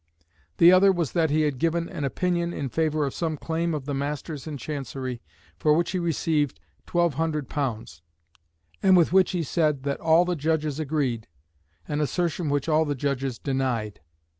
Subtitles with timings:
[0.57, 3.85] The other was that he had given an opinion in favour of some claim of
[3.85, 5.21] the Masters in Chancery
[5.59, 8.01] for which he received £1200,
[8.81, 11.27] and with which he said that all the judges agreed
[11.87, 13.99] an assertion which all the judges denied.